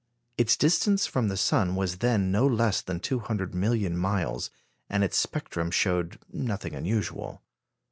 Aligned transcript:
Its 0.35 0.57
distance 0.57 1.05
from 1.05 1.27
the 1.27 1.37
sun 1.37 1.75
was 1.75 1.97
then 1.99 2.31
no 2.31 2.47
less 2.47 2.81
than 2.81 2.99
200 2.99 3.53
million 3.53 3.95
miles, 3.95 4.49
and 4.89 5.03
its 5.03 5.15
spectrum 5.15 5.69
showed 5.69 6.17
nothing 6.33 6.73
unusual. 6.73 7.43